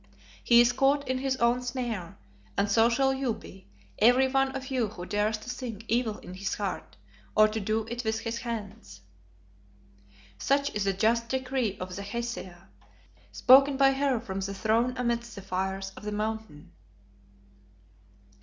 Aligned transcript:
He 0.43 0.61
is 0.61 0.71
caught 0.71 1.07
in 1.07 1.19
his 1.19 1.35
own 1.35 1.61
snare, 1.61 2.17
and 2.57 2.71
so 2.71 2.89
shall 2.89 3.13
you 3.13 3.35
be, 3.35 3.67
every 3.99 4.27
one 4.27 4.55
of 4.55 4.71
you 4.71 4.87
who 4.87 5.05
dares 5.05 5.37
to 5.37 5.47
think 5.51 5.85
evil 5.87 6.17
in 6.17 6.33
his 6.33 6.55
heart 6.55 6.97
or 7.35 7.47
to 7.49 7.59
do 7.59 7.85
it 7.85 8.03
with 8.03 8.21
his 8.21 8.39
hands. 8.39 9.01
"Such 10.39 10.73
is 10.73 10.85
the 10.85 10.93
just 10.93 11.29
decree 11.29 11.77
of 11.79 11.95
the 11.95 12.01
Hesea, 12.01 12.67
spoken 13.31 13.77
by 13.77 13.91
her 13.91 14.19
from 14.19 14.37
her 14.41 14.53
throne 14.53 14.95
amidst 14.97 15.35
the 15.35 15.43
fires 15.43 15.91
of 15.95 16.01
the 16.03 16.11
Mountain." 16.11 16.71